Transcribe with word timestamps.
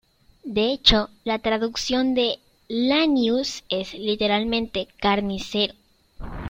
De 0.45 0.71
hecho, 0.71 1.11
la 1.25 1.37
traducción 1.37 2.15
de 2.15 2.39
"Lanius" 2.67 3.63
es, 3.69 3.93
literalmente, 3.93 4.87
"carnicero". 4.99 5.75